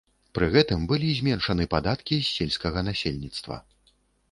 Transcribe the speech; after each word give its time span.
Пры 0.35 0.45
гэтым 0.53 0.87
былі 0.91 1.09
зменшаны 1.19 1.67
падаткі 1.75 2.19
з 2.23 2.27
сельскага 2.41 2.85
насельніцтва. 2.91 3.63